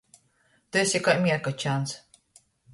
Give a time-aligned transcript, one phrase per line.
[0.71, 1.97] Tu esi kai mierkačāns.